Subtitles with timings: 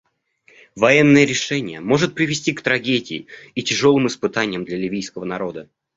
[0.75, 5.69] Военное решение может привести к трагедии и тяжелым испытаниям для ливийского народа.